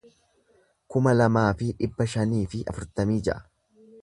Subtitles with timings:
[0.95, 3.41] kuma lamaa fi dhibba shanii fi afurtamii ja'a